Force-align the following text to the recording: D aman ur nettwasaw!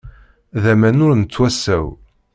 D 0.61 0.63
aman 0.73 1.03
ur 1.05 1.11
nettwasaw! 1.15 1.87